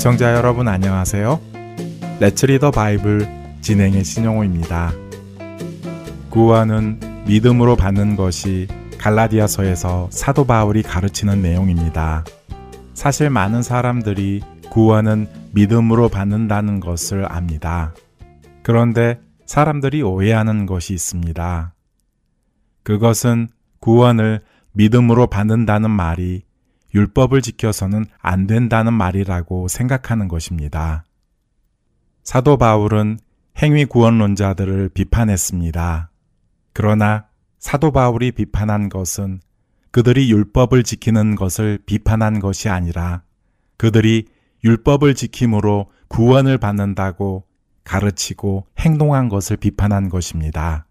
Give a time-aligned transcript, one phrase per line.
[0.00, 1.38] 애청자 여러분 안녕하세요.
[2.20, 3.28] 레츠리더 바이블
[3.60, 4.92] 진행의 신용호입니다.
[6.30, 12.24] 구원은 믿음으로 받는 것이 갈라디아서에서 사도 바울이 가르치는 내용입니다.
[12.94, 14.40] 사실 많은 사람들이
[14.70, 17.92] 구원은 믿음으로 받는다는 것을 압니다.
[18.62, 21.74] 그런데 사람들이 오해하는 것이 있습니다.
[22.84, 23.48] 그것은
[23.80, 24.40] 구원을
[24.72, 26.44] 믿음으로 받는다는 말이
[26.94, 31.04] 율법을 지켜서는 안 된다는 말이라고 생각하는 것입니다.
[32.22, 33.18] 사도 바울은
[33.58, 36.10] 행위 구원론자들을 비판했습니다.
[36.72, 37.26] 그러나
[37.58, 39.40] 사도 바울이 비판한 것은
[39.90, 43.22] 그들이 율법을 지키는 것을 비판한 것이 아니라
[43.76, 44.26] 그들이
[44.64, 47.44] 율법을 지킴으로 구원을 받는다고
[47.84, 50.86] 가르치고 행동한 것을 비판한 것입니다.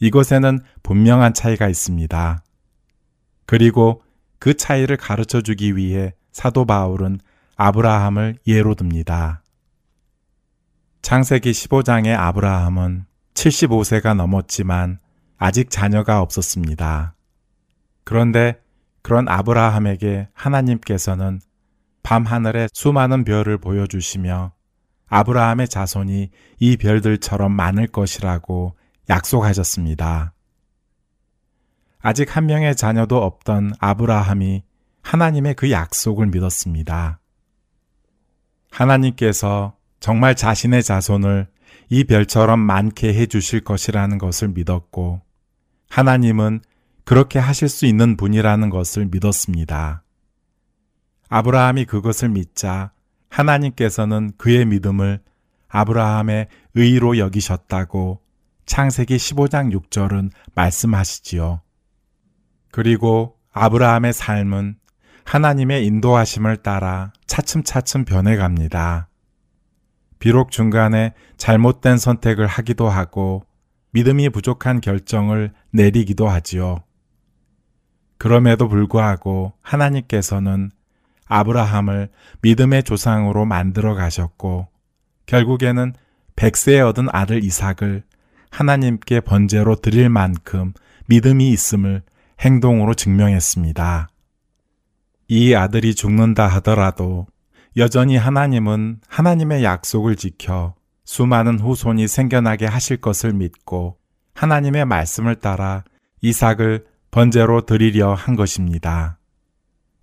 [0.00, 2.42] 이것에는 분명한 차이가 있습니다.
[3.46, 4.02] 그리고
[4.42, 7.20] 그 차이를 가르쳐 주기 위해 사도 바울은
[7.54, 9.44] 아브라함을 예로 듭니다.
[11.00, 13.04] 창세기 15장의 아브라함은
[13.34, 14.98] 75세가 넘었지만
[15.38, 17.14] 아직 자녀가 없었습니다.
[18.02, 18.60] 그런데
[19.02, 21.40] 그런 아브라함에게 하나님께서는
[22.02, 24.54] 밤하늘에 수많은 별을 보여주시며
[25.06, 28.74] 아브라함의 자손이 이 별들처럼 많을 것이라고
[29.08, 30.31] 약속하셨습니다.
[32.02, 34.64] 아직 한 명의 자녀도 없던 아브라함이
[35.02, 37.20] 하나님의 그 약속을 믿었습니다.
[38.70, 41.46] 하나님께서 정말 자신의 자손을
[41.88, 45.22] 이 별처럼 많게 해 주실 것이라는 것을 믿었고,
[45.88, 46.60] 하나님은
[47.04, 50.02] 그렇게 하실 수 있는 분이라는 것을 믿었습니다.
[51.28, 52.92] 아브라함이 그것을 믿자
[53.28, 55.20] 하나님께서는 그의 믿음을
[55.68, 58.20] 아브라함의 의로 여기셨다고
[58.66, 61.61] 창세기 15장 6절은 말씀하시지요.
[62.72, 64.76] 그리고 아브라함의 삶은
[65.24, 69.08] 하나님의 인도하심을 따라 차츰차츰 변해갑니다.
[70.18, 73.44] 비록 중간에 잘못된 선택을 하기도 하고
[73.92, 76.78] 믿음이 부족한 결정을 내리기도 하지요.
[78.16, 80.70] 그럼에도 불구하고 하나님께서는
[81.26, 82.08] 아브라함을
[82.40, 84.68] 믿음의 조상으로 만들어 가셨고
[85.26, 85.92] 결국에는
[86.36, 88.02] 백세에 얻은 아들 이삭을
[88.50, 90.72] 하나님께 번제로 드릴 만큼
[91.06, 92.02] 믿음이 있음을
[92.42, 94.08] 행동으로 증명했습니다.
[95.28, 97.26] 이 아들이 죽는다 하더라도
[97.76, 103.96] 여전히 하나님은 하나님의 약속을 지켜 수많은 후손이 생겨나게 하실 것을 믿고
[104.34, 105.84] 하나님의 말씀을 따라
[106.20, 109.18] 이삭을 번제로 드리려 한 것입니다.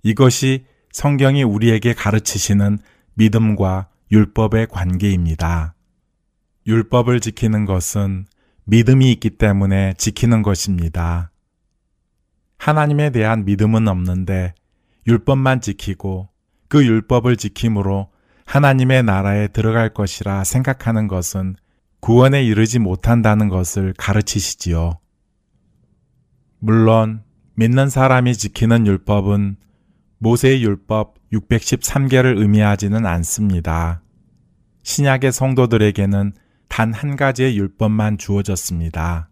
[0.03, 2.79] 이것이 성경이 우리에게 가르치시는
[3.15, 5.75] 믿음과 율법의 관계입니다.
[6.65, 8.25] 율법을 지키는 것은
[8.65, 11.31] 믿음이 있기 때문에 지키는 것입니다.
[12.59, 14.53] 하나님에 대한 믿음은 없는데
[15.07, 16.29] 율법만 지키고
[16.67, 18.09] 그 율법을 지킴으로
[18.45, 21.55] 하나님의 나라에 들어갈 것이라 생각하는 것은
[21.99, 24.99] 구원에 이르지 못한다는 것을 가르치시지요.
[26.59, 27.23] 물론
[27.55, 29.57] 믿는 사람이 지키는 율법은
[30.19, 34.01] 모세의 율법 613개를 의미하지는 않습니다.
[34.83, 36.33] 신약의 성도들에게는
[36.67, 39.29] 단 한 가지의 율법만 주어졌습니다.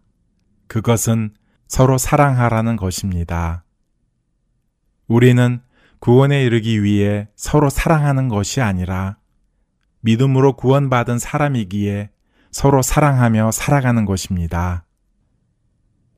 [0.66, 1.30] 그것은
[1.68, 3.64] 서로 사랑하라는 것입니다.
[5.06, 5.60] 우리는
[6.00, 9.18] 구원에 이르기 위해 서로 사랑하는 것이 아니라
[10.00, 12.10] 믿음으로 구원받은 사람이기에
[12.50, 14.84] 서로 사랑하며 살아가는 것입니다.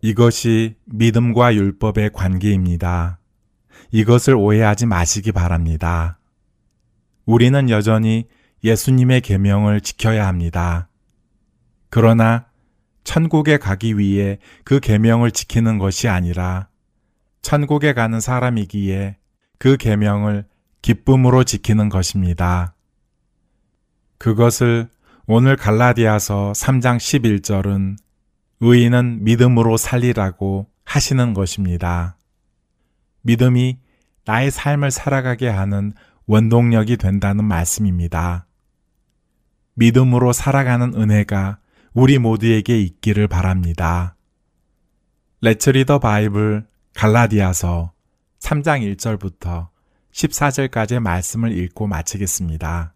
[0.02, 3.18] 이것이 믿음과 율법의 관계입니다.
[3.90, 6.18] 이것을 오해하지 마시기 바랍니다.
[7.26, 8.28] 우리는 여전히
[8.62, 10.88] 예수님의 계명을 지켜야 합니다.
[11.88, 12.46] 그러나
[13.04, 16.68] 천국에 가기 위해 그 계명을 지키는 것이 아니라
[17.42, 19.16] 천국에 가는 사람이기에
[19.58, 20.44] 그 계명을
[20.82, 22.74] 기쁨으로 지키는 것입니다.
[24.18, 24.88] 그것을
[25.26, 27.96] 오늘 갈라디아서 3장 11절은
[28.60, 32.16] 의인은 믿음으로 살리라고 하시는 것입니다.
[33.22, 33.78] 믿음이
[34.24, 35.92] 나의 삶을 살아가게 하는
[36.26, 38.46] 원동력이 된다는 말씀입니다.
[39.74, 41.58] 믿음으로 살아가는 은혜가
[41.92, 44.14] 우리 모두에게 있기를 바랍니다.
[45.40, 46.64] 레츠 리더 바이블
[46.94, 47.92] 갈라디아서
[48.38, 49.70] 3장 1절부터
[50.12, 52.94] 14절까지의 말씀을 읽고 마치겠습니다.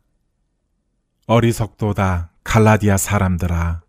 [1.26, 3.82] 어리석도다 갈라디아 사람들아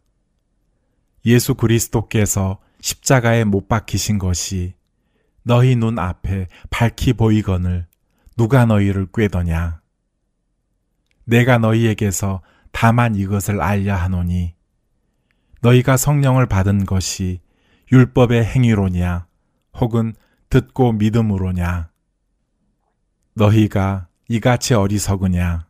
[1.27, 4.73] 예수 그리스도께서 십자가에 못 박히신 것이
[5.43, 7.85] 너희 눈 앞에 밝히 보이거늘
[8.37, 9.81] 누가 너희를 꾀더냐
[11.25, 12.41] 내가 너희에게서
[12.71, 14.54] 다만 이것을 알려 하노니
[15.65, 17.41] 너희가 성령을 받은 것이
[17.91, 19.25] 율법의 행위로냐
[19.79, 20.13] 혹은
[20.51, 21.89] 듣고 믿음으로냐?
[23.33, 25.65] 너희가 이같이 어리석으냐?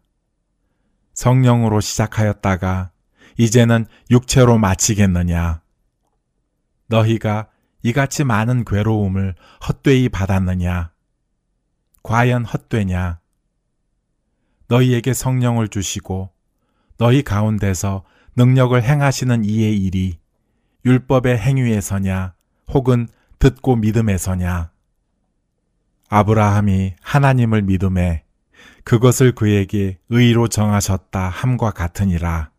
[1.14, 2.92] 성령으로 시작하였다가
[3.38, 5.62] 이제는 육체로 마치겠느냐?
[6.88, 7.48] 너희가
[7.82, 10.92] 이같이 많은 괴로움을 헛되이 받았느냐?
[12.04, 13.22] 과연 헛되냐?
[14.68, 16.32] 너희에게 성령을 주시고
[16.98, 18.04] 너희 가운데서
[18.36, 20.20] 능력을 행하시는 이의 일이
[20.86, 22.34] 율법의 행위에서냐
[22.70, 23.08] 혹은
[23.40, 24.72] 듣고 믿음에서냐.
[26.10, 28.24] 아브라함이 하나님을 믿음에
[28.84, 32.52] 그것을 그에게 의로 정하셨다 함과 같으니라.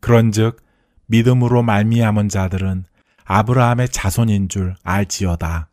[0.00, 0.62] 그런즉
[1.06, 2.84] 믿음으로 말미암은 자들은
[3.24, 5.68] 아브라함의 자손인 줄 알지어다.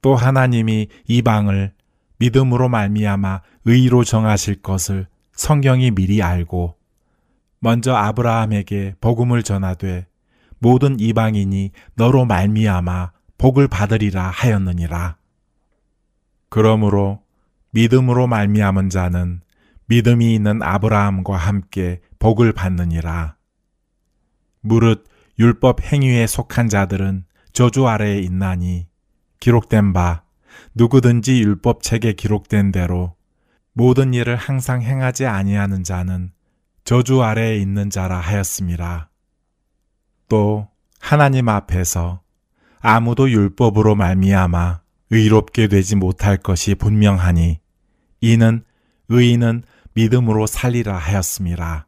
[0.00, 1.72] 또 하나님이 이방을
[2.18, 6.76] 믿음으로 말미암아 의로 정하실 것을 성경이 미리 알고
[7.64, 10.08] 먼저 아브라함에게 복음을 전하되
[10.58, 15.16] 모든 이방인이 너로 말미암아 복을 받으리라 하였느니라.
[16.48, 17.22] 그러므로
[17.70, 19.42] 믿음으로 말미암은 자는
[19.86, 23.36] 믿음이 있는 아브라함과 함께 복을 받느니라.
[24.60, 25.04] 무릇
[25.38, 28.88] 율법 행위에 속한 자들은 저주 아래에 있나니
[29.38, 30.24] 기록된 바
[30.74, 33.14] 누구든지 율법 책에 기록된 대로
[33.72, 36.32] 모든 일을 항상 행하지 아니하는 자는
[36.84, 39.10] 저주 아래에 있는 자라 하였습니다.
[40.28, 40.68] 또
[40.98, 42.22] 하나님 앞에서
[42.80, 44.80] 아무도 율법으로 말미암아
[45.10, 47.60] 의롭게 되지 못할 것이 분명하니
[48.20, 48.64] 이는
[49.08, 49.62] 의인은
[49.94, 51.86] 믿음으로 살리라 하였습니다.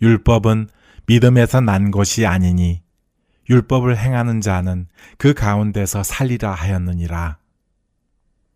[0.00, 0.68] 율법은
[1.06, 2.82] 믿음에서 난 것이 아니니
[3.48, 4.86] 율법을 행하는 자는
[5.18, 7.38] 그 가운데서 살리라 하였느니라.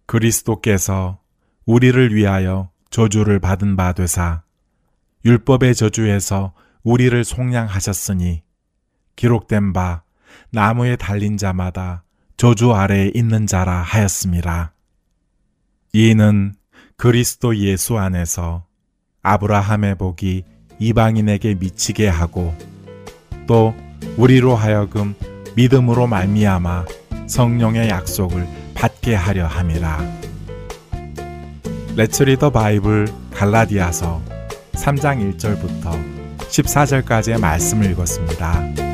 [0.07, 1.19] 그리스도께서
[1.67, 4.44] 우리를 위하여 저주를 받은 바 되사
[5.25, 8.43] 율법의 저주에서 우리를 속량하셨으니
[9.17, 10.03] 기록된 바
[10.51, 12.05] 나무에 달린 자마다
[12.37, 14.75] 저주 아래에 있는 자라 하였습니다.
[15.93, 16.55] 이는
[16.97, 18.67] 그리스도 예수 안에서
[19.23, 20.43] 아브라함의 복이
[20.79, 22.55] 이방인에게 미치게 하고
[23.47, 23.75] 또
[24.19, 25.15] 우리로 하여금
[25.57, 26.85] 믿음으로 말미암아
[27.27, 30.01] 성령의 약속을 받게 하려 함이라.
[31.97, 34.34] 레츠 리더 바이블 갈라디아서
[34.75, 38.94] 3장 1절부터 14절까지의 말씀을 읽었습니다.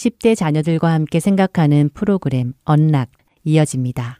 [0.00, 3.10] 10대 자녀들과 함께 생각하는 프로그램 언락
[3.44, 4.18] 이어집니다.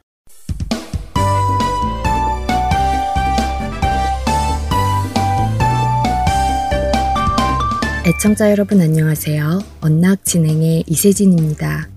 [8.05, 9.59] 애청자 여러분 안녕하세요.
[9.81, 11.89] 언락 진행의 이세진입니다.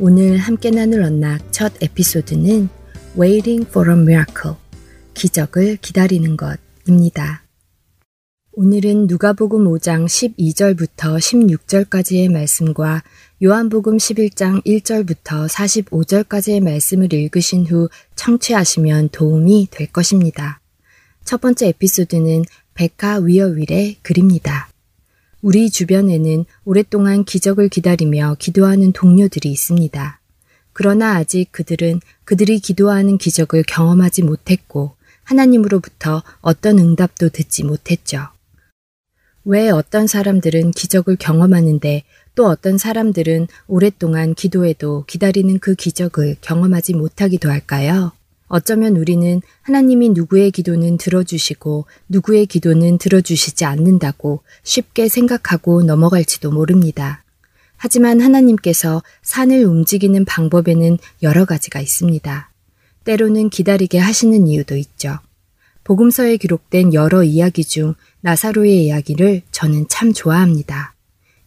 [0.00, 2.68] 오늘 함께 나눌 언락 첫 에피소드는
[3.16, 4.56] Waiting for a Miracle
[5.14, 7.47] 기적을 기다리는 것입니다.
[8.60, 13.04] 오늘은 누가복음 5장 12절부터 16절까지의 말씀과
[13.40, 20.58] 요한복음 11장 1절부터 45절까지의 말씀을 읽으신 후 청취하시면 도움이 될 것입니다.
[21.24, 22.42] 첫 번째 에피소드는
[22.74, 24.68] 백화 위어윌의 글입니다.
[25.40, 30.20] 우리 주변에는 오랫동안 기적을 기다리며 기도하는 동료들이 있습니다.
[30.72, 38.30] 그러나 아직 그들은 그들이 기도하는 기적을 경험하지 못했고 하나님으로부터 어떤 응답도 듣지 못했죠.
[39.50, 42.02] 왜 어떤 사람들은 기적을 경험하는데
[42.34, 48.12] 또 어떤 사람들은 오랫동안 기도해도 기다리는 그 기적을 경험하지 못하기도 할까요?
[48.48, 57.24] 어쩌면 우리는 하나님이 누구의 기도는 들어주시고 누구의 기도는 들어주시지 않는다고 쉽게 생각하고 넘어갈지도 모릅니다.
[57.78, 62.50] 하지만 하나님께서 산을 움직이는 방법에는 여러 가지가 있습니다.
[63.04, 65.20] 때로는 기다리게 하시는 이유도 있죠.
[65.84, 70.94] 복음서에 기록된 여러 이야기 중 나사로의 이야기를 저는 참 좋아합니다.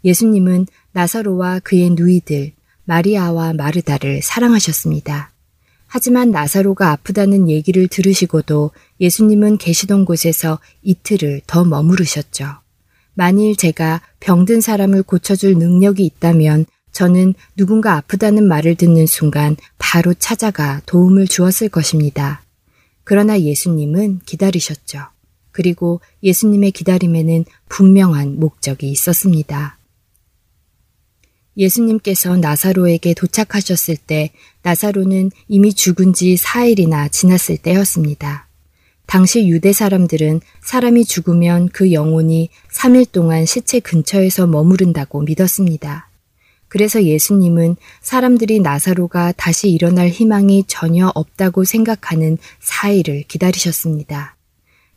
[0.03, 2.53] 예수님은 나사로와 그의 누이들,
[2.85, 5.31] 마리아와 마르다를 사랑하셨습니다.
[5.87, 12.45] 하지만 나사로가 아프다는 얘기를 들으시고도 예수님은 계시던 곳에서 이틀을 더 머무르셨죠.
[13.13, 20.81] 만일 제가 병든 사람을 고쳐줄 능력이 있다면 저는 누군가 아프다는 말을 듣는 순간 바로 찾아가
[20.85, 22.41] 도움을 주었을 것입니다.
[23.03, 25.07] 그러나 예수님은 기다리셨죠.
[25.51, 29.77] 그리고 예수님의 기다림에는 분명한 목적이 있었습니다.
[31.57, 34.31] 예수님께서 나사로에게 도착하셨을 때
[34.63, 38.47] 나사로는 이미 죽은 지 4일이나 지났을 때였습니다.
[39.05, 46.07] 당시 유대 사람들은 사람이 죽으면 그 영혼이 3일 동안 시체 근처에서 머무른다고 믿었습니다.
[46.69, 54.37] 그래서 예수님은 사람들이 나사로가 다시 일어날 희망이 전혀 없다고 생각하는 사일을 기다리셨습니다.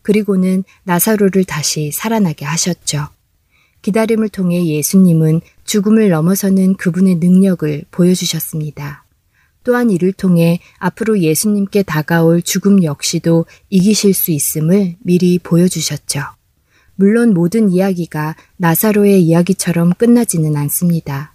[0.05, 3.09] 그리고는 나사로를 다시 살아나게 하셨죠.
[3.83, 9.05] 기다림을 통해 예수님은 죽음을 넘어서는 그분의 능력을 보여주셨습니다.
[9.65, 16.21] 또한 이를 통해 앞으로 예수님께 다가올 죽음 역시도 이기실 수 있음을 미리 보여주셨죠.
[16.97, 21.35] 물론 모든 이야기가 나사로의 이야기처럼 끝나지는 않습니다.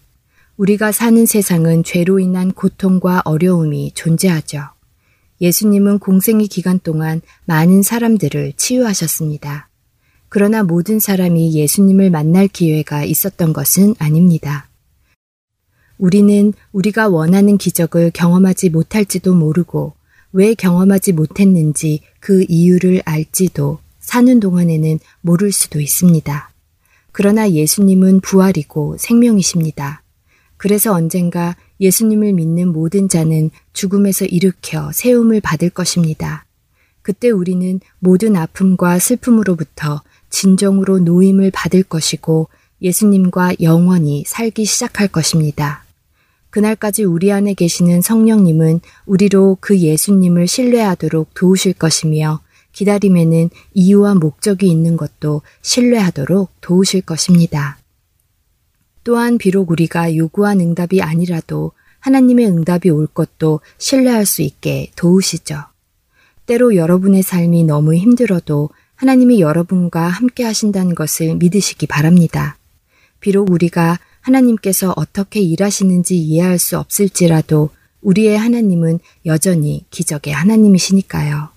[0.58, 4.79] 우리가 사는 세상은 죄로 인한 고통과 어려움이 존재하죠.
[5.42, 9.70] 예수님은 공생의 기간 동안 많은 사람들을 치유하셨습니다.
[10.30, 14.70] 그러나 모든 사람이 예수님을 만날 기회가 있었던 것은 아닙니다.
[15.98, 19.94] 우리는 우리가 원하는 기적을 경험하지 못할지도 모르고
[20.32, 26.52] 왜 경험하지 못했는지 그 이유를 알지도 사는 동안에는 모를 수도 있습니다.
[27.12, 30.04] 그러나 예수님은 부활이고 생명이십니다.
[30.58, 36.46] 그래서 언젠가 예수님을 믿는 모든 자는 죽음에서 일으켜 세움을 받을 것입니다.
[37.02, 42.50] 그때 우리는 모든 아픔과 슬픔으로부터 진정으로 노임을 받을 것이고
[42.82, 45.84] 예수님과 영원히 살기 시작할 것입니다.
[46.52, 52.42] 그날까지 우리 안에 계시는 성령님은 우리로 그 예수님을 신뢰하도록 도우실 것이며
[52.74, 57.79] 기다림에는 이유와 목적이 있는 것도 신뢰하도록 도우실 것입니다.
[59.10, 65.64] 또한 비록 우리가 요구한 응답이 아니라도 하나님의 응답이 올 것도 신뢰할 수 있게 도우시죠.
[66.46, 72.60] 때로 여러분의 삶이 너무 힘들어도 하나님이 여러분과 함께 하신다는 것을 믿으시기 바랍니다.
[73.20, 81.50] 비록 우리가 하나님께서 어떻게 일하시는지 이해할 수 없을지라도 우리의 하나님은 여전히 기적의 하나님이시니까요.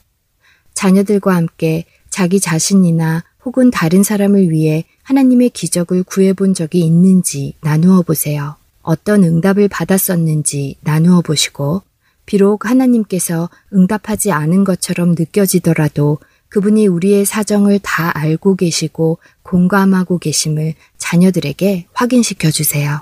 [0.72, 8.56] 자녀들과 함께 자기 자신이나 혹은 다른 사람을 위해 하나님의 기적을 구해본 적이 있는지 나누어 보세요.
[8.82, 11.82] 어떤 응답을 받았었는지 나누어 보시고,
[12.26, 21.86] 비록 하나님께서 응답하지 않은 것처럼 느껴지더라도 그분이 우리의 사정을 다 알고 계시고 공감하고 계심을 자녀들에게
[21.92, 23.00] 확인시켜 주세요.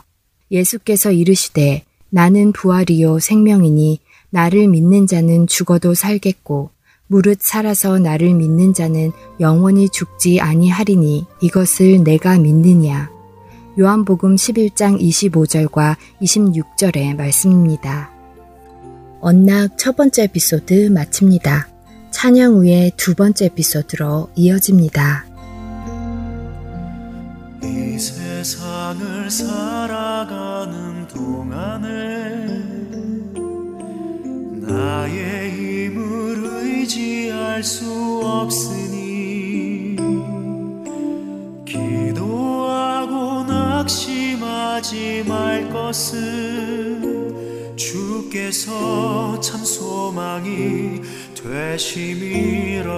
[0.51, 6.71] 예수께서 이르시되 나는 부활이요 생명이니 나를 믿는 자는 죽어도 살겠고
[7.11, 13.11] 무릇 살아서 나를 믿는 자는 영원히 죽지 아니하리니 이것을 내가 믿느냐.
[13.77, 18.13] 요한복음 11장 25절과 26절의 말씀입니다.
[19.21, 21.67] 언락 첫 번째 에피소드 마칩니다.
[22.13, 25.27] 찬양 후에 두 번째 에피소드로 이어집니다.
[27.65, 31.89] 이 세상을 살아가는 동안에
[34.61, 35.70] 나의
[37.61, 39.97] 의지할 수 없으니
[41.67, 47.37] 기도하고 낙심하지 말 것은
[47.77, 51.03] 주께서 참 소망이
[51.35, 52.91] 되심이라.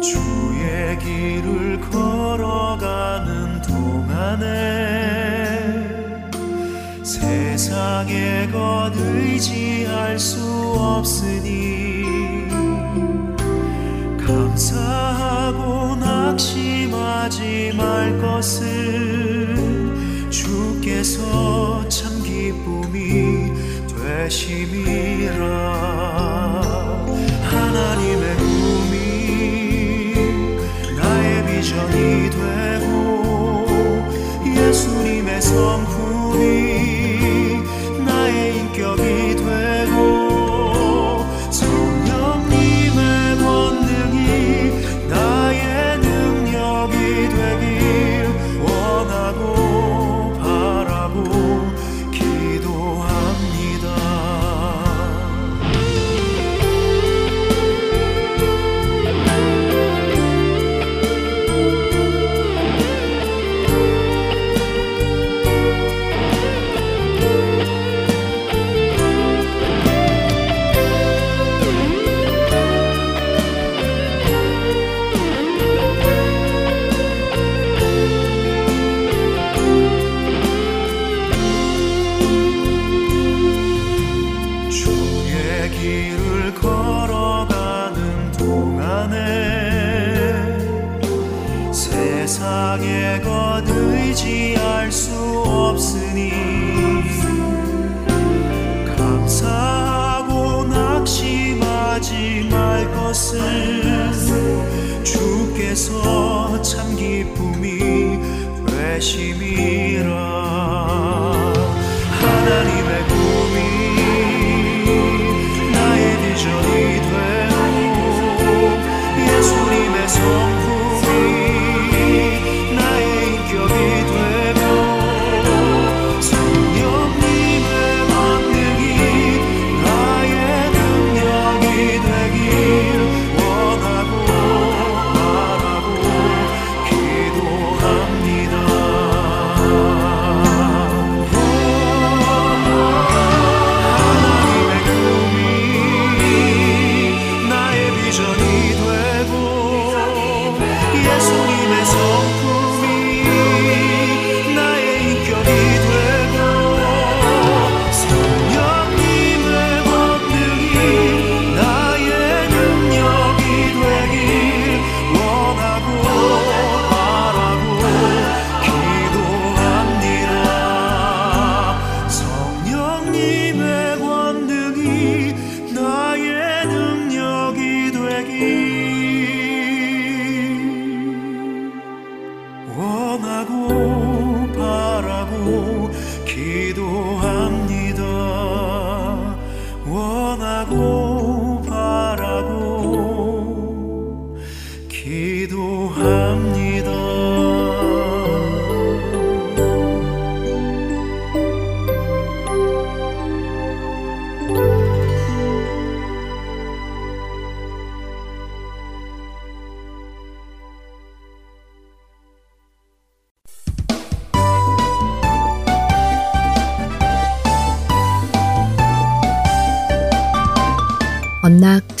[0.00, 5.19] 주의 길을 걸어가는 동안에
[7.20, 10.40] 세상에 것 의지할 수
[10.76, 12.48] 없으니
[14.26, 19.90] 감사하고 낙심하지 말 것은
[20.30, 23.52] 주께서 참 기쁨이
[23.88, 25.44] 되심이라.
[27.42, 30.14] 하나님의 꿈이
[30.96, 33.66] 나의 비전이 되고
[34.46, 36.69] 예수님의 성품이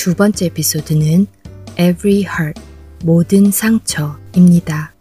[0.00, 1.26] 두 번째 에피소드는
[1.72, 2.62] Every Heart,
[3.04, 4.94] 모든 상처입니다.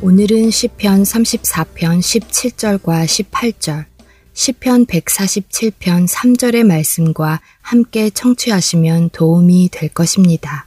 [0.00, 3.84] 오늘은 시편 34편 17절과 18절,
[4.32, 10.66] 시편 147편 3절의 말씀과 함께 청취하시면 도움이 될 것입니다.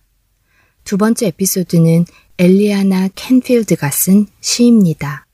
[0.84, 2.06] 두 번째 에피소드는
[2.38, 5.26] 엘리아나 캔필드가 쓴 시입니다.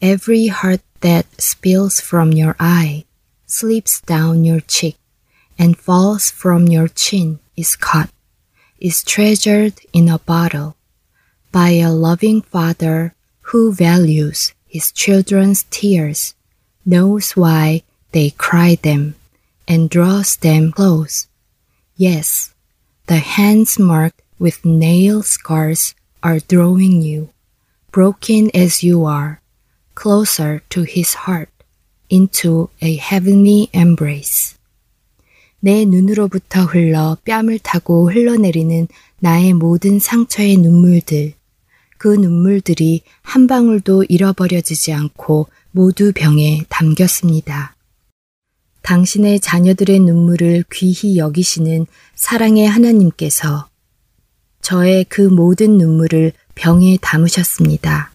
[0.00, 3.06] Every heart that spills from your eye,
[3.48, 5.01] slips down your cheek,
[5.58, 8.10] and falls from your chin is caught,
[8.80, 10.76] is treasured in a bottle
[11.50, 13.14] by a loving father
[13.52, 16.34] who values his children's tears,
[16.86, 19.14] knows why they cry them,
[19.68, 21.28] and draws them close.
[21.96, 22.54] Yes,
[23.06, 27.30] the hands marked with nail scars are drawing you,
[27.90, 29.42] broken as you are,
[29.94, 31.50] closer to his heart,
[32.08, 34.58] into a heavenly embrace.
[35.64, 38.88] 내 눈으로부터 흘러 뺨을 타고 흘러내리는
[39.20, 41.34] 나의 모든 상처의 눈물들.
[41.98, 47.76] 그 눈물들이 한 방울도 잃어버려지지 않고 모두 병에 담겼습니다.
[48.82, 53.68] 당신의 자녀들의 눈물을 귀히 여기시는 사랑의 하나님께서
[54.62, 58.10] 저의 그 모든 눈물을 병에 담으셨습니다.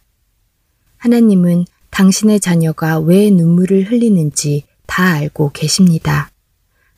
[0.97, 6.29] 하나님은 당신의 자녀가 왜 눈물을 흘리는지 다 알고 계십니다.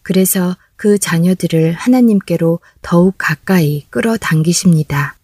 [0.09, 5.15] 그래서 그 자녀들을 하나님께로 더욱 가까이 끌어당기십니다.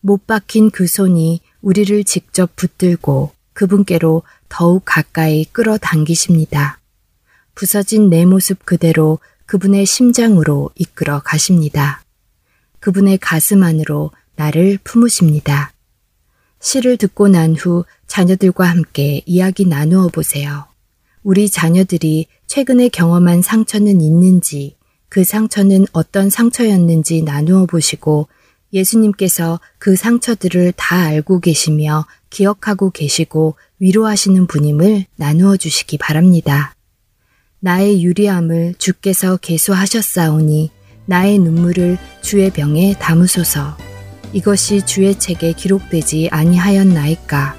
[0.00, 6.78] 못 박힌 그 손이 우리를 직접 붙들고 그분께로 더욱 가까이 끌어당기십니다.
[7.54, 12.04] 부서진 내 모습 그대로 그분의 심장으로 이끌어 가십니다.
[12.80, 15.72] 그분의 가슴 안으로 나를 품으십니다.
[16.60, 20.66] 시를 듣고 난 후 자녀들과 함께 이야기 나누어 보세요.
[21.22, 24.76] 우리 자녀들이 최근에 경험한 상처는 있는지,
[25.08, 28.28] 그 상처는 어떤 상처였는지 나누어 보시고
[28.72, 36.74] 예수님께서 그 상처들을 다 알고 계시며 기억하고 계시고 위로하시는 분임을 나누어 주시기 바랍니다.
[37.60, 40.70] 나의 유리함을 주께서 계수하셨사오니
[41.06, 43.76] 나의 눈물을 주의 병에 담으소서.
[44.32, 47.54] 이것이 주의 책에 기록되지 아니하였나이까.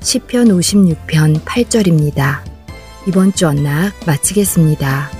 [0.00, 2.59] 시편 56편 8절입니다.
[3.06, 5.19] 이번 주 언락 마치겠습니다.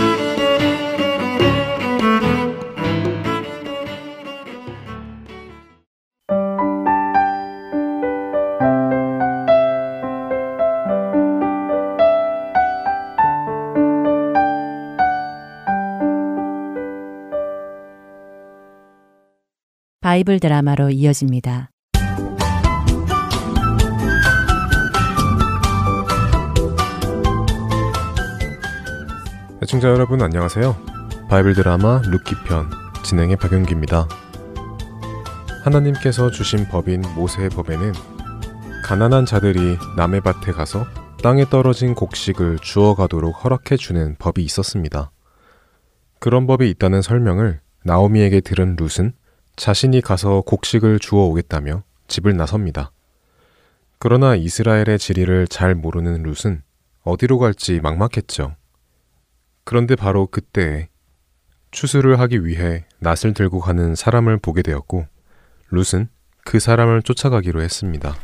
[20.11, 21.69] Bible 드라마로 이어집니다.
[29.63, 30.75] 애청자 여러분 안녕하세요.
[31.29, 32.69] Bible 드라마 룻기 편
[33.05, 34.09] 진행의 박윤기입니다.
[35.63, 37.93] 하나님께서 주신 법인 모세의 법에는
[38.83, 40.87] 가난한 자들이 남의 밭에 가서
[41.23, 45.09] 땅에 떨어진 곡식을 주워가도록 허락해 주는 법이 있었습니다.
[46.19, 49.13] 그런 법이 있다는 설명을 나오미에게 들은 룻은
[49.55, 52.91] 자신이 가서 곡식을 주워 오겠다며 집을 나섭니다.
[53.99, 56.63] 그러나 이스라엘의 지리를 잘 모르는 룻은
[57.03, 58.55] 어디로 갈지 막막했죠.
[59.63, 60.89] 그런데 바로 그때
[61.71, 65.05] 추수를 하기 위해 낫을 들고 가는 사람을 보게 되었고
[65.69, 66.09] 룻은
[66.43, 68.15] 그 사람을 쫓아가기로 했습니다.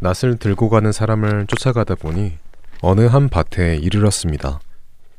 [0.00, 2.36] 낫을 들고 가는 사람을 쫓아가다 보니
[2.82, 4.60] 어느 한 밭에 이르렀습니다.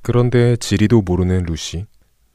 [0.01, 1.85] 그런데 지리도 모르는 룻이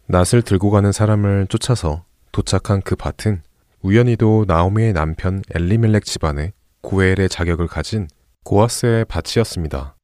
[0.07, 3.43] 낫을 들고 가는 사람을 쫓아서 도착한 그 밭은
[3.83, 8.09] 우연히도 나오미의 남편 엘리멜렉 집안의 고엘의 자격을 가진
[8.45, 9.97] 고아스의 밭이었습니다.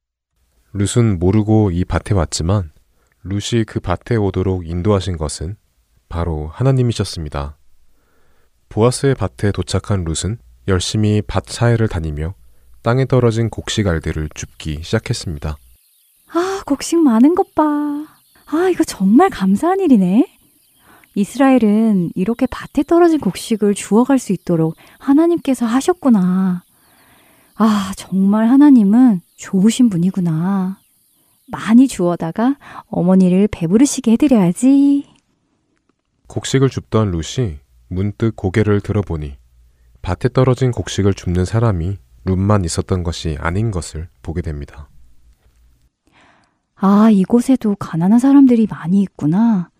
[0.73, 2.71] 룻은 모르고 이 밭에 왔지만
[3.23, 5.55] 룻이 그 밭에 오도록 인도하신 것은
[6.09, 7.57] 바로 하나님이셨습니다.
[8.69, 10.37] 보아스의 밭에 도착한 룻은
[10.67, 12.35] 열심히 밭 사이를 다니며
[12.81, 15.57] 땅에 떨어진 곡식 알들을 줍기 시작했습니다.
[16.33, 17.63] 아, 곡식 많은 것 봐.
[17.63, 20.36] 아, 이거 정말 감사한 일이네.
[21.17, 26.63] 이스라엘은 이렇게 밭에 떨어진 곡식을 주워갈 수 있도록 하나님께서 하셨구나.
[27.55, 30.77] 아, 정말 하나님은 좋으신 분이구나.
[31.47, 35.07] 많이 주워다가 어머니를 배부르시게 해드려야지.
[36.27, 39.37] 곡식을 줍던 룻이 문득 고개를 들어보니
[40.03, 44.87] 밭에 떨어진 곡식을 줍는 사람이 룸만 있었던 것이 아닌 것을 보게 됩니다.
[46.75, 49.71] 아, 이곳에도 가난한 사람들이 많이 있구나.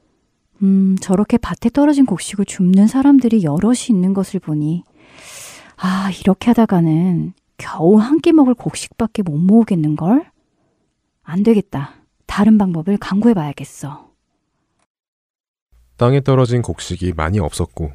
[0.63, 4.83] 음, 저렇게 밭에 떨어진 곡식을 줍는 사람들이 여럿이 있는 것을 보니,
[5.77, 10.25] 아, 이렇게 하다가는 겨우 한 끼 먹을 곡식밖에 못 모으겠는걸?
[11.23, 11.93] 안 되겠다.
[12.25, 14.07] 다른 방법을 강구해 봐야겠어.
[15.97, 17.91] 땅에 떨어진 곡식이 많이 없었고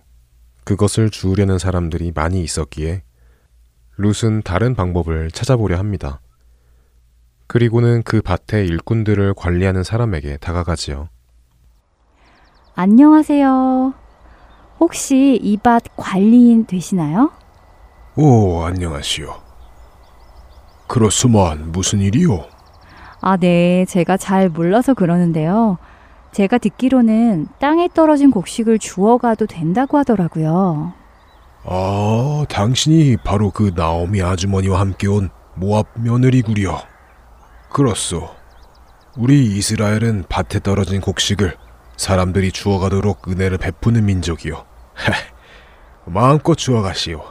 [0.65, 3.03] 그것을 주우려는 사람들이 많이 있었기에
[3.97, 6.21] 룻은 다른 방법을 찾아보려 합니다.
[7.47, 11.09] 그리고는 그 밭의 일꾼들을 관리하는 사람에게 다가가지요.
[12.75, 13.93] 안녕하세요.
[14.81, 17.31] 혹시 이 밭 관리인 되시나요?
[18.17, 19.35] 오, 안녕하시오.
[20.89, 22.45] 그렇소만 무슨 일이오?
[23.21, 23.85] 아, 네.
[23.87, 25.79] 제가 잘 몰라서 그러는데요.
[26.33, 30.93] 제가 듣기로는 땅에 떨어진 곡식을 주워가도 된다고 하더라고요.
[31.65, 36.79] 아, 당신이 바로 그 나오미 아주머니와 함께 온 모압 며느리구려.
[37.71, 38.29] 그렇소.
[39.17, 41.57] 우리 이스라엘은 밭에 떨어진 곡식을
[41.97, 44.65] 사람들이 주워가도록 은혜를 베푸는 민족이요.
[46.07, 47.23] 마음껏 주워가시오.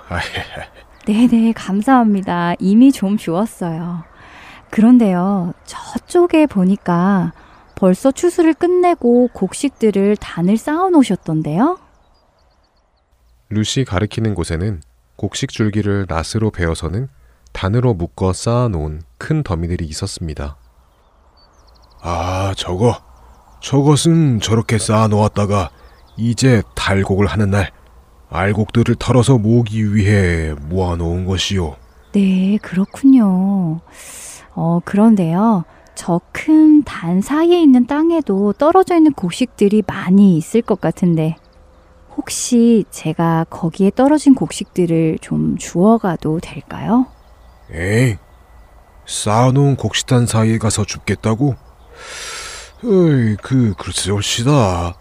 [1.06, 2.54] 네네, 감사합니다.
[2.60, 4.04] 이미 좀 주웠어요.
[4.70, 7.34] 그런데요, 저쪽에 보니까
[7.76, 11.80] 벌써 추수를 끝내고 곡식들을 단을 쌓아 놓으셨던데요?
[13.50, 14.82] 루시 가리키는 곳에는
[15.18, 17.10] 곡식 줄기를 낫으로 베어서는
[17.52, 20.56] 단으로 묶어 쌓아 놓은 큰 더미들이 있었습니다.
[22.02, 23.11] 아, 저거.
[23.62, 25.70] 저것은 저렇게 쌓아 놓았다가
[26.18, 27.72] 이제 달곡을 하는 날
[28.30, 31.76] 알곡들을 털어서 모으기 위해 모아 놓은 것이요.
[32.14, 33.80] 네, 그렇군요.
[34.56, 35.64] 어, 그런데요.
[35.96, 41.36] 저 큰 단 사이에 있는 땅에도 떨어져 있는 곡식들이 많이 있을 것 같은데,
[42.18, 47.06] 혹시 제가 거기에 떨어진 곡식들을 좀 주워가도 될까요?
[47.72, 48.18] 에이,
[49.06, 51.56] 쌓아놓은 곡식단 사이에 가서 줍겠다고?
[52.84, 54.96] 어이, 그, 글쎄, 옳시다.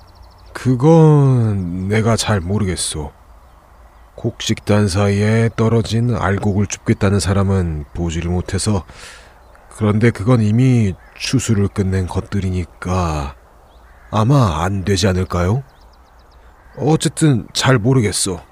[0.53, 3.11] 그건 내가 잘 모르겠소.
[4.17, 8.85] 곡식단 사이에 떨어진 알곡을 줍겠다는 사람은 보지를 못해서
[9.71, 13.35] 그런데 그건 이미 추수를 끝낸 것들이니까
[14.11, 15.63] 아마 안 되지 않을까요?
[16.77, 18.43] 어쨌든 잘 모르겠어.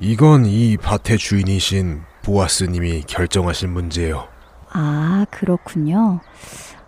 [0.00, 4.26] 이건 이 밭의 주인이신 보아스님이 결정하실 문제예요.
[4.70, 6.20] 아, 그렇군요.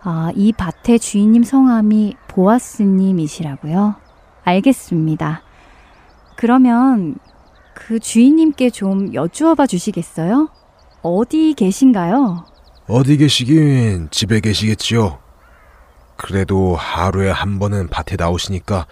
[0.03, 3.95] 아, 이 밭의 주인님 성함이 보아스님이시라고요?
[4.43, 5.43] 알겠습니다.
[6.35, 7.15] 그러면
[7.75, 10.49] 그 주인님께 좀 여쭈어 봐 주시겠어요?
[11.03, 12.45] 어디 계신가요?
[12.87, 15.19] 어디 계시긴 집에 계시겠지요.
[16.17, 18.87] 그래도 하루에 한 번은 밭에 나오시니까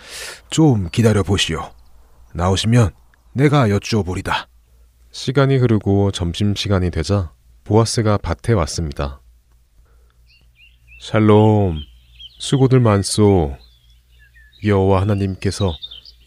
[0.50, 1.70] 좀 기다려 보시오.
[2.34, 2.92] 나오시면
[3.34, 4.48] 내가 여쭈어 보리다.
[5.12, 7.32] 시간이 흐르고 점심시간이 되자
[7.64, 9.22] 보아스가 밭에 왔습니다.
[11.02, 11.80] 샬롬,
[12.40, 13.56] 수고들 많소.
[14.66, 15.74] 여호와 하나님께서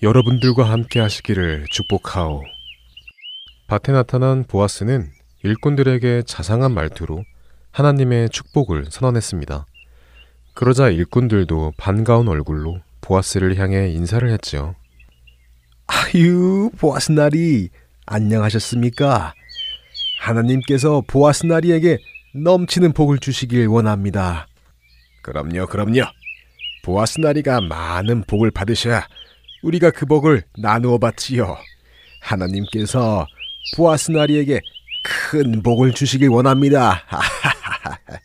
[0.03, 2.43] 여러분들과 함께 하시기를 축복하오.
[3.67, 5.11] 밭에 나타난 보아스는
[5.45, 7.23] 일꾼들에게 자상한 말투로
[7.71, 9.67] 하나님의 축복을 선언했습니다.
[10.55, 14.75] 그러자 일꾼들도 반가운 얼굴로 보아스를 향해 인사를 했지요.
[15.87, 17.69] 아유, 보아스 나리,
[18.07, 19.35] 안녕하셨습니까?
[20.21, 21.99] 하나님께서 보아스 나리에게
[22.35, 24.47] 넘치는 복을 주시길 원합니다.
[25.23, 26.03] 그럼요, 그럼요.
[26.83, 29.07] 보아스나리가 많은 복을 받으셔야
[29.63, 31.57] 우리가 그 복을 나누어 받지요.
[32.21, 33.27] 하나님께서
[33.77, 34.61] 보아스나리에게
[35.05, 37.05] 큰 복을 주시길 원합니다.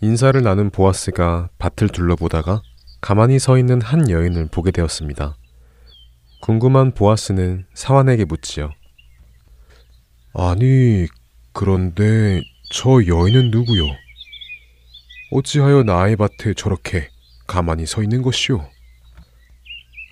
[0.00, 2.62] 인사를 나눈 보아스가 밭을 둘러보다가
[3.00, 5.36] 가만히 서 있는 한 여인을 보게 되었습니다.
[6.40, 8.70] 궁금한 보아스는 사환에게 묻지요.
[10.32, 11.06] 아니,
[11.52, 12.40] 그런데
[12.72, 13.84] 저 여인은 누구요?
[15.32, 17.08] 어찌하여 나의 밭에 저렇게
[17.46, 18.64] 가만히 서 있는 것이오?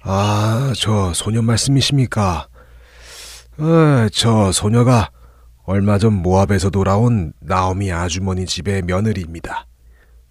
[0.03, 2.49] 아, 저 소녀 말씀이십니까?
[3.59, 5.11] 아, 저 소녀가
[5.65, 9.67] 얼마 전 모압에서 돌아온 나오미 아주머니 집의 며느리입니다.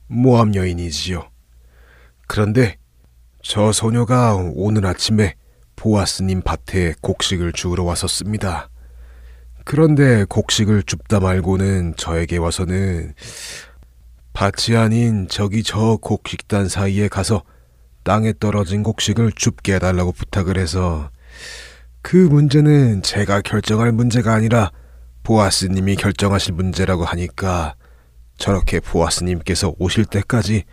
[0.07, 1.29] 모압 여인이지요.
[2.25, 2.77] 그런데
[3.43, 5.35] 저 소녀가 오늘 아침에
[5.75, 8.69] 보아스님 밭에 곡식을 주우러 왔었습니다.
[9.65, 13.13] 그런데 곡식을 줍다 말고는 저에게 와서는
[14.37, 17.41] 밭이 아닌 저기 저 곡식단 사이에 가서
[18.03, 21.09] 땅에 떨어진 곡식을 줍게 해달라고 부탁을 해서
[22.03, 24.71] 그 문제는 제가 결정할 문제가 아니라
[25.23, 27.73] 보아스님이 결정하실 문제라고 하니까
[28.37, 30.65] 저렇게 보아스님께서 오실 때까지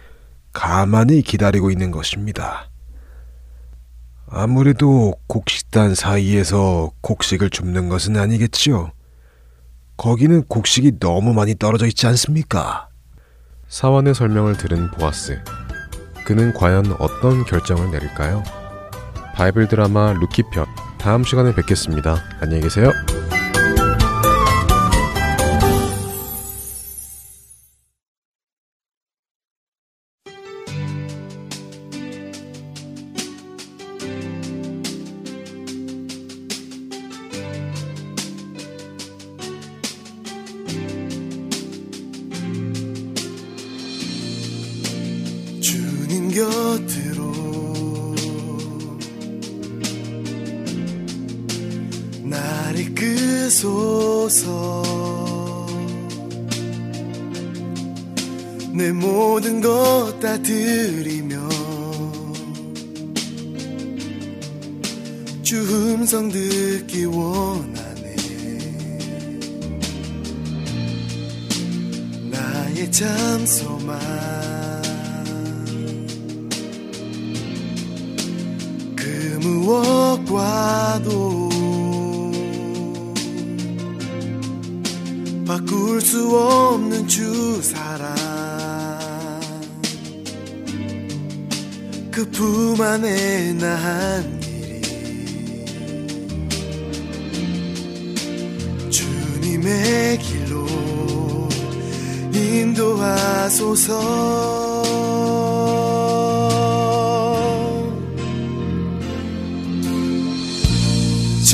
[0.52, 2.68] 가만히 기다리고 있는 것입니다.
[4.26, 8.90] 아무래도 곡식단 사이에서 곡식을 줍는 것은 아니겠지요.
[9.96, 12.90] 거기는 곡식이 너무 많이 떨어져 있지 않습니까?
[13.68, 15.40] 사환의 설명을 들은 보아스.
[16.26, 18.42] 그는 과연 어떤 결정을 내릴까요?
[19.34, 20.66] 바이블 드라마 룻기 편
[20.98, 22.16] 다음 시간에 뵙겠습니다.
[22.40, 22.92] 안녕히 계세요.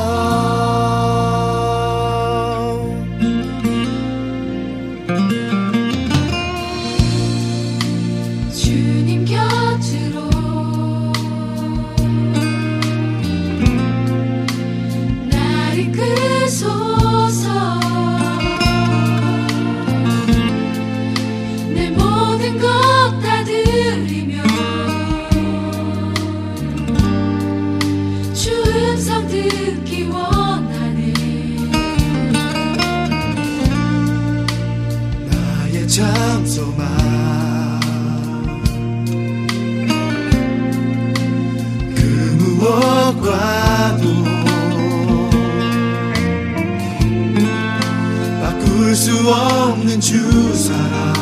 [50.16, 51.14] 주 사랑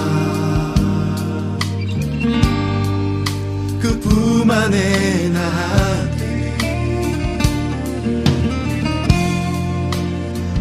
[3.81, 6.57] 그품 안에 나한테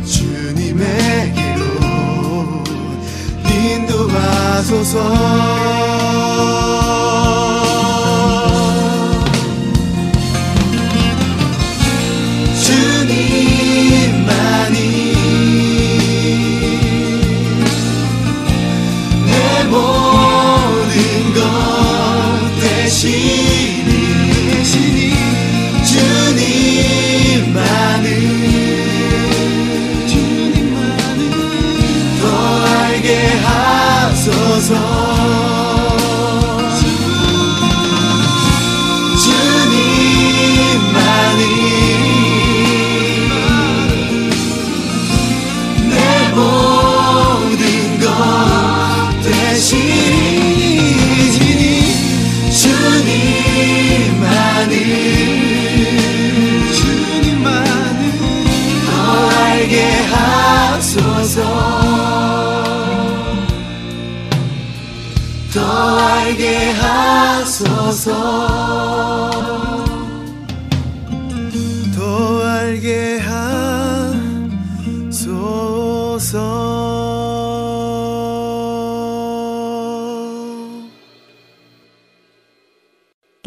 [0.06, 1.62] 주님에게로
[3.76, 5.61] 인도하소서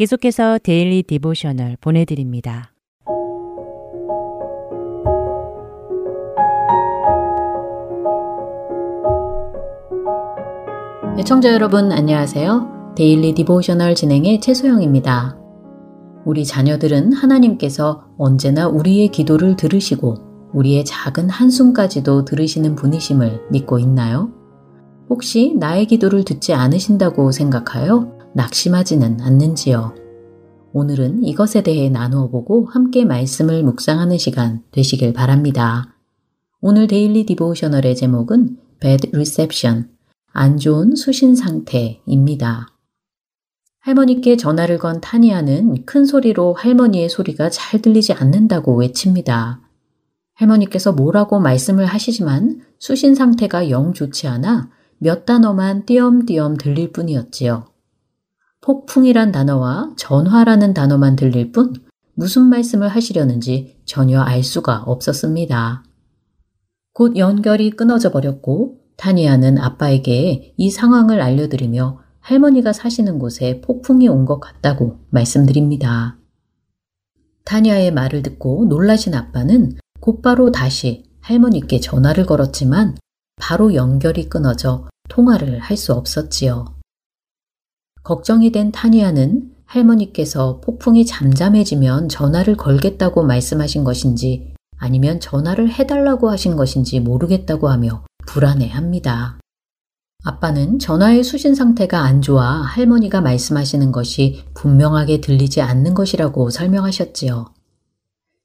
[0.06, 2.72] 계속해서 Daily Devotional 보내드립니다.
[11.18, 12.94] 애청자 여러분 안녕하세요.
[12.96, 15.36] Daily Devotional 진행의 최소영입니다.
[16.24, 24.30] 우리 자녀들은 하나님께서 언제나 우리의 기도를 들으시고 우리의 작은 한숨까지도 들으시는 분이심을 믿고 있나요?
[25.10, 29.94] 혹시 나의 기도를 듣지 않으신다고 생각하여 낙심하지는 않는지요?
[30.74, 35.96] 오늘은 이것에 대해 나누어 보고 함께 말씀을 묵상하는 시간 되시길 바랍니다.
[36.60, 39.88] 오늘 Daily Devotional의 제목은 Bad Reception,
[40.32, 42.68] 안 좋은 수신 상태입니다.
[43.80, 49.62] 할머니께 전화를 건 타니아는 큰 소리로 할머니의 소리가 잘 들리지 않는다고 외칩니다.
[50.34, 54.68] 할머니께서 뭐라고 말씀을 하시지만 수신 상태가 영 좋지 않아
[54.98, 57.75] 몇 단어만 띄엄띄엄 들릴 뿐이었지요.
[58.66, 61.72] 폭풍이란 단어와 전화라는 단어만 들릴 뿐
[62.14, 65.84] 무슨 말씀을 하시려는지 전혀 알 수가 없었습니다.
[66.92, 74.40] 곧 연결이 끊어져 버렸고 타니아는 아빠에게 이 상황을 알려드리며 할머니가 사시는 곳에 폭풍이 온 것
[74.40, 76.18] 같다고 말씀드립니다.
[77.44, 82.96] 타니아의 말을 듣고 놀라신 아빠는 곧바로 다시 할머니께 전화를 걸었지만
[83.36, 86.75] 바로 연결이 끊어져 통화를 할 수 없었지요.
[88.06, 97.00] 걱정이 된 타니아는 할머니께서 폭풍이 잠잠해지면 전화를 걸겠다고 말씀하신 것인지 아니면 전화를 해달라고 하신 것인지
[97.00, 99.40] 모르겠다고 하며 불안해합니다.
[100.22, 107.46] 아빠는 전화의 수신 상태가 안 좋아 할머니가 말씀하시는 것이 분명하게 들리지 않는 것이라고 설명하셨지요.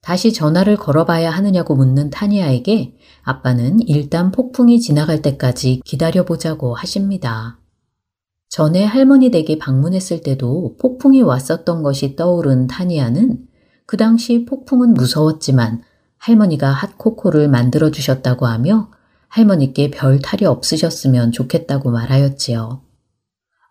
[0.02, 7.61] 다시 전화를 걸어봐야 하느냐고 묻는 타니아에게 아빠는 일단 폭풍이 지나갈 때까지 기다려보자고 하십니다.
[8.52, 13.48] 전에 할머니 댁에 방문했을 때도 폭풍이 왔었던 것이 떠오른 타니아는
[13.86, 15.84] 그 당시 폭풍은 무서웠지만
[16.18, 18.92] 할머니가 핫코코를 만들어 주셨다고 하며
[19.30, 22.82] 할머니께 별 탈이 없으셨으면 좋겠다고 말하였지요.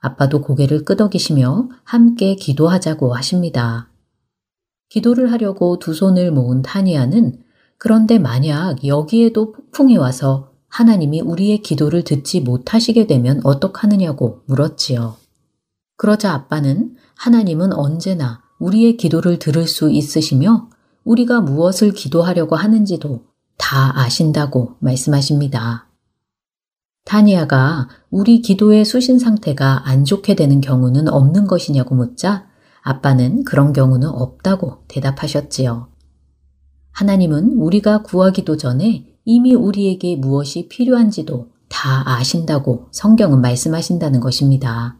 [0.00, 3.90] 아빠도 고개를 끄덕이시며 함께 기도하자고 하십니다.
[4.88, 7.38] 기도를 하려고 두 손을 모은 타니아는
[7.76, 15.16] 그런데 만약 여기에도 폭풍이 와서 하나님이 우리의 기도를 듣지 못하시게 되면 어떡하느냐고 물었지요.
[15.96, 20.70] 그러자 아빠는 하나님은 언제나 우리의 기도를 들을 수 있으시며
[21.04, 23.24] 우리가 무엇을 기도하려고 하는지도
[23.58, 25.88] 다 아신다고 말씀하십니다.
[27.04, 32.46] 타니아가 우리 기도의 수신 상태가 안 좋게 되는 경우는 없는 것이냐고 묻자
[32.82, 35.88] 아빠는 그런 경우는 없다고 대답하셨지요.
[36.92, 44.98] 하나님은 우리가 구하기도 전에 이미 우리에게 무엇이 필요한지도 다 아신다고 성경은 말씀하신다는 것입니다.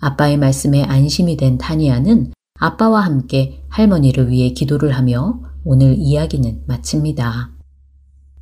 [0.00, 7.52] 아빠의 말씀에 안심이 된 타니아는 아빠와 함께 할머니를 위해 기도를 하며 오늘 이야기는 마칩니다.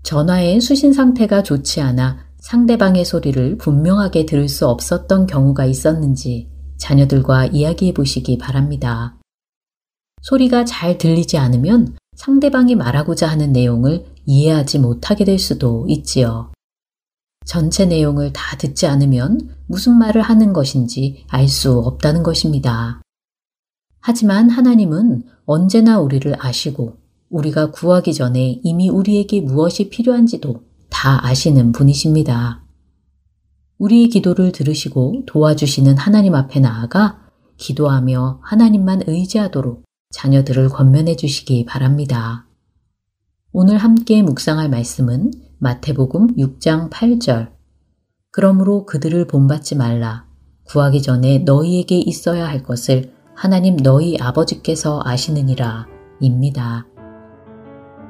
[0.03, 7.95] 전화의 수신 상태가 좋지 않아 상대방의 소리를 분명하게 들을 수 없었던 경우가 있었는지 자녀들과 이야기해
[7.95, 9.17] 보시기 바랍니다.
[10.21, 16.53] 소리가 잘 들리지 않으면 상대방이 말하고자 하는 내용을 이해하지 못하게 될 수도 있지요.
[17.45, 23.03] 전체 내용을 다 듣지 않으면 무슨 말을 하는 것인지 알 수 없다는 것입니다.
[24.01, 26.97] 하지만 하나님은 언제나 우리를 아시고
[27.31, 32.65] 우리가 구하기 전에 이미 우리에게 무엇이 필요한지도 다 아시는 분이십니다.
[33.79, 37.21] 우리의 기도를 들으시고 도와주시는 하나님 앞에 나아가
[37.57, 42.47] 기도하며 하나님만 의지하도록 자녀들을 권면해 주시기 바랍니다.
[43.57, 47.51] 오늘 함께 묵상할 말씀은 마태복음 6장 8절.
[48.33, 50.27] 그러므로 그들을 본받지 말라.
[50.65, 55.87] 구하기 전에 너희에게 있어야 할 것을 하나님 너희 아버지께서 아시느니라.
[56.21, 56.89] 입니다.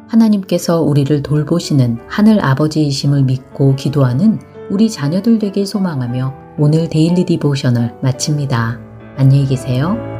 [0.08, 4.40] 하나님께서 우리를 돌보시는 하늘 아버지이심을 믿고 기도하는
[4.70, 8.80] 우리 자녀들 되길 소망하며 오늘 데일리 디보셔널 마칩니다.
[9.18, 10.13] 안녕히 계세요.